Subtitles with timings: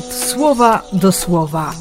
[0.00, 1.74] słowa do słowa.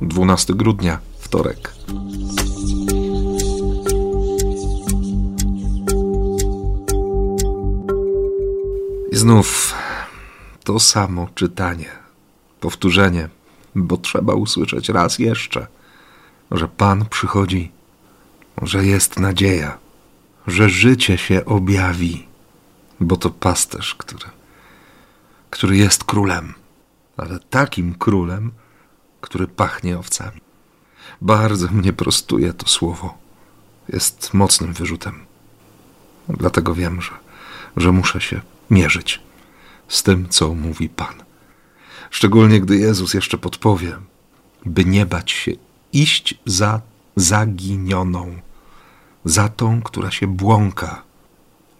[0.00, 1.72] Dwunasty grudnia, wtorek.
[9.12, 9.74] I znów
[10.64, 11.90] to samo czytanie,
[12.60, 13.28] powtórzenie,
[13.74, 15.66] bo trzeba usłyszeć raz jeszcze,
[16.52, 17.72] że Pan przychodzi,
[18.62, 19.78] że jest nadzieja,
[20.46, 22.26] że życie się objawi,
[23.00, 24.26] bo to pasterz, który,
[25.50, 26.54] który jest królem,
[27.16, 28.52] ale takim królem,
[29.20, 30.40] który pachnie owcami.
[31.20, 33.18] Bardzo mnie prostuje to słowo.
[33.88, 35.24] Jest mocnym wyrzutem.
[36.28, 37.12] Dlatego wiem, że,
[37.76, 39.20] że muszę się mierzyć
[39.88, 41.14] z tym, co mówi Pan.
[42.10, 43.96] Szczególnie gdy Jezus jeszcze podpowie,
[44.66, 45.52] by nie bać się
[45.92, 46.80] iść za
[47.16, 48.40] zaginioną,
[49.24, 51.02] za tą, która się błąka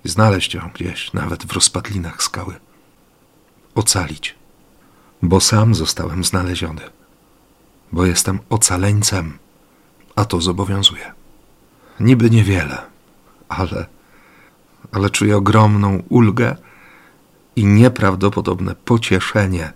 [0.05, 2.55] znaleźć ją gdzieś, nawet w rozpadlinach skały.
[3.75, 4.35] Ocalić,
[5.23, 6.83] bo sam zostałem znaleziony,
[7.93, 9.39] bo jestem ocaleńcem,
[10.17, 11.13] a to zobowiązuje.
[12.01, 12.83] Niby niewiele,
[13.49, 13.87] ale,
[14.93, 16.57] ale czuję ogromną ulgę
[17.57, 19.73] i nieprawdopodobne pocieszenie,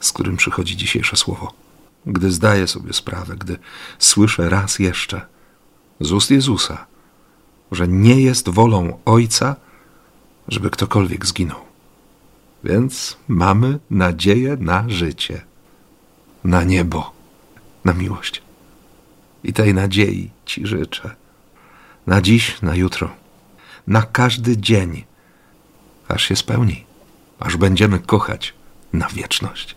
[0.00, 1.63] z którym przychodzi dzisiejsze słowo.
[2.06, 3.58] Gdy zdaję sobie sprawę, gdy
[3.98, 5.26] słyszę raz jeszcze
[6.00, 6.86] z ust Jezusa,
[7.72, 9.56] że nie jest wolą Ojca,
[10.48, 11.60] żeby ktokolwiek zginął.
[12.64, 15.44] Więc mamy nadzieję na życie,
[16.44, 17.12] na niebo,
[17.84, 18.42] na miłość.
[19.44, 21.16] I tej nadziei Ci życzę.
[22.06, 23.10] Na dziś, na jutro,
[23.86, 25.04] na każdy dzień
[26.08, 26.84] aż się spełni,
[27.40, 28.54] aż będziemy kochać
[28.92, 29.76] na wieczność.